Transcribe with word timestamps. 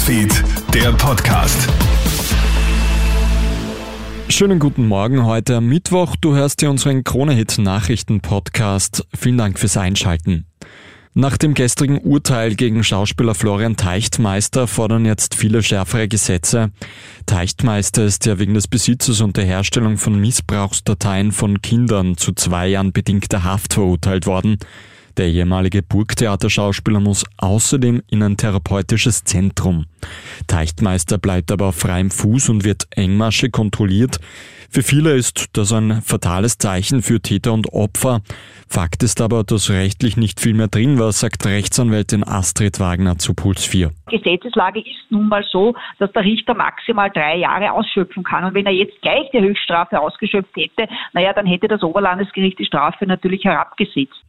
Newsfeed, 0.00 0.44
der 0.72 0.92
Podcast. 0.92 1.68
Schönen 4.30 4.58
guten 4.58 4.88
Morgen 4.88 5.26
heute 5.26 5.56
am 5.56 5.66
Mittwoch. 5.66 6.16
Du 6.16 6.34
hörst 6.34 6.60
hier 6.60 6.70
unseren 6.70 7.04
Krone-Hit 7.04 7.58
Nachrichten-Podcast. 7.58 9.06
Vielen 9.14 9.36
Dank 9.36 9.58
fürs 9.58 9.76
Einschalten. 9.76 10.46
Nach 11.12 11.36
dem 11.36 11.52
gestrigen 11.52 11.98
Urteil 11.98 12.54
gegen 12.54 12.82
Schauspieler 12.82 13.34
Florian 13.34 13.76
Teichtmeister 13.76 14.66
fordern 14.66 15.04
jetzt 15.04 15.34
viele 15.34 15.62
schärfere 15.62 16.08
Gesetze. 16.08 16.70
Teichtmeister 17.26 18.04
ist 18.04 18.24
ja 18.24 18.38
wegen 18.38 18.54
des 18.54 18.68
Besitzes 18.68 19.20
und 19.20 19.36
der 19.36 19.44
Herstellung 19.44 19.98
von 19.98 20.18
Missbrauchsdateien 20.18 21.30
von 21.30 21.60
Kindern 21.60 22.16
zu 22.16 22.32
zwei 22.32 22.68
Jahren 22.68 22.92
bedingter 22.92 23.44
Haft 23.44 23.74
verurteilt 23.74 24.26
worden. 24.26 24.56
Der 25.20 25.28
ehemalige 25.28 25.82
Burgtheaterschauspieler 25.82 26.98
muss 26.98 27.26
außerdem 27.36 28.00
in 28.10 28.22
ein 28.22 28.38
therapeutisches 28.38 29.22
Zentrum. 29.22 29.84
Teichtmeister 30.46 31.18
bleibt 31.18 31.52
aber 31.52 31.66
auf 31.66 31.76
freiem 31.76 32.10
Fuß 32.10 32.48
und 32.48 32.64
wird 32.64 32.86
engmaschig 32.96 33.52
kontrolliert. 33.52 34.18
Für 34.70 34.82
viele 34.82 35.10
ist 35.12 35.58
das 35.58 35.74
ein 35.74 36.00
fatales 36.00 36.56
Zeichen 36.56 37.02
für 37.02 37.20
Täter 37.20 37.52
und 37.52 37.70
Opfer. 37.74 38.22
Fakt 38.66 39.02
ist 39.02 39.20
aber, 39.20 39.44
dass 39.44 39.68
rechtlich 39.68 40.16
nicht 40.16 40.40
viel 40.40 40.54
mehr 40.54 40.68
drin 40.68 40.98
war, 40.98 41.12
sagt 41.12 41.44
Rechtsanwältin 41.44 42.26
Astrid 42.26 42.80
Wagner 42.80 43.18
zu 43.18 43.34
Puls 43.34 43.66
4. 43.66 43.90
Gesetzeslage 44.08 44.80
ist 44.80 45.10
nun 45.10 45.28
mal 45.28 45.44
so, 45.52 45.74
dass 45.98 46.10
der 46.12 46.24
Richter 46.24 46.54
maximal 46.54 47.10
drei 47.10 47.36
Jahre 47.36 47.72
ausschöpfen 47.72 48.22
kann. 48.22 48.44
Und 48.44 48.54
wenn 48.54 48.64
er 48.64 48.72
jetzt 48.72 48.98
gleich 49.02 49.30
die 49.34 49.40
Höchststrafe 49.40 50.00
ausgeschöpft 50.00 50.56
hätte, 50.56 50.88
naja, 51.12 51.34
dann 51.34 51.44
hätte 51.44 51.68
das 51.68 51.82
Oberlandesgericht 51.82 52.58
die 52.58 52.64
Strafe 52.64 53.04
natürlich 53.04 53.44
herabgesetzt. 53.44 54.24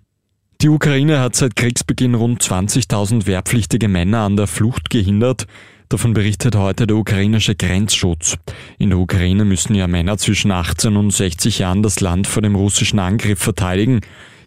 Die 0.61 0.69
Ukraine 0.69 1.19
hat 1.19 1.35
seit 1.35 1.55
Kriegsbeginn 1.55 2.13
rund 2.13 2.43
20.000 2.43 3.25
wehrpflichtige 3.25 3.87
Männer 3.87 4.19
an 4.19 4.35
der 4.37 4.45
Flucht 4.45 4.91
gehindert. 4.91 5.47
Davon 5.89 6.13
berichtet 6.13 6.55
heute 6.55 6.85
der 6.85 6.97
ukrainische 6.97 7.55
Grenzschutz. 7.55 8.37
In 8.77 8.91
der 8.91 8.99
Ukraine 8.99 9.43
müssen 9.43 9.73
ja 9.73 9.87
Männer 9.87 10.19
zwischen 10.19 10.51
18 10.51 10.97
und 10.97 11.09
60 11.09 11.57
Jahren 11.57 11.81
das 11.81 11.99
Land 11.99 12.27
vor 12.27 12.43
dem 12.43 12.53
russischen 12.53 12.99
Angriff 12.99 13.39
verteidigen. 13.39 14.01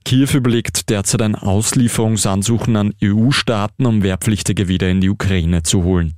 Kiew 0.04 0.28
überlegt 0.34 0.88
derzeit 0.88 1.20
ein 1.20 1.34
Auslieferungsansuchen 1.34 2.76
an 2.76 2.94
EU-Staaten, 3.02 3.84
um 3.84 4.04
Wehrpflichtige 4.04 4.68
wieder 4.68 4.88
in 4.88 5.00
die 5.00 5.10
Ukraine 5.10 5.64
zu 5.64 5.82
holen. 5.82 6.14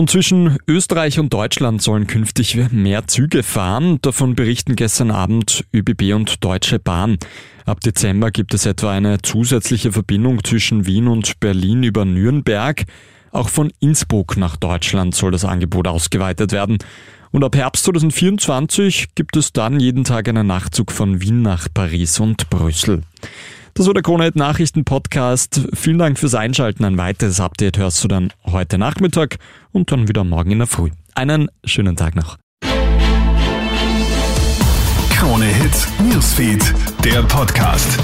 Und 0.00 0.08
zwischen 0.08 0.56
Österreich 0.66 1.18
und 1.18 1.30
Deutschland 1.30 1.82
sollen 1.82 2.06
künftig 2.06 2.56
mehr 2.72 3.06
Züge 3.06 3.42
fahren. 3.42 3.98
Davon 4.00 4.34
berichten 4.34 4.74
gestern 4.74 5.10
Abend 5.10 5.66
ÖBB 5.74 6.14
und 6.14 6.42
Deutsche 6.42 6.78
Bahn. 6.78 7.18
Ab 7.66 7.80
Dezember 7.80 8.30
gibt 8.30 8.54
es 8.54 8.64
etwa 8.64 8.92
eine 8.92 9.20
zusätzliche 9.20 9.92
Verbindung 9.92 10.42
zwischen 10.42 10.86
Wien 10.86 11.06
und 11.06 11.38
Berlin 11.38 11.82
über 11.82 12.06
Nürnberg. 12.06 12.84
Auch 13.30 13.50
von 13.50 13.70
Innsbruck 13.78 14.38
nach 14.38 14.56
Deutschland 14.56 15.14
soll 15.14 15.32
das 15.32 15.44
Angebot 15.44 15.86
ausgeweitet 15.86 16.52
werden. 16.52 16.78
Und 17.30 17.44
ab 17.44 17.54
Herbst 17.54 17.84
2024 17.84 19.14
gibt 19.14 19.36
es 19.36 19.52
dann 19.52 19.80
jeden 19.80 20.04
Tag 20.04 20.30
einen 20.30 20.46
Nachtzug 20.46 20.92
von 20.92 21.20
Wien 21.20 21.42
nach 21.42 21.68
Paris 21.74 22.20
und 22.20 22.48
Brüssel. 22.48 23.02
Das 23.80 23.86
war 23.86 23.94
der 23.94 24.02
Kronheit 24.02 24.36
Nachrichten 24.36 24.84
Podcast. 24.84 25.66
Vielen 25.72 25.96
Dank 25.96 26.18
fürs 26.18 26.34
Einschalten. 26.34 26.84
Ein 26.84 26.98
weiteres 26.98 27.40
Update 27.40 27.78
hörst 27.78 28.04
du 28.04 28.08
dann 28.08 28.30
heute 28.44 28.76
Nachmittag 28.76 29.38
und 29.72 29.90
dann 29.90 30.06
wieder 30.06 30.22
morgen 30.22 30.50
in 30.50 30.58
der 30.58 30.66
Früh. 30.66 30.90
Einen 31.14 31.48
schönen 31.64 31.96
Tag 31.96 32.14
noch. 32.14 32.36
Krone 35.08 35.46
Hits, 35.46 35.88
Newsfeed, 35.98 36.62
der 37.02 37.22
Podcast. 37.22 37.98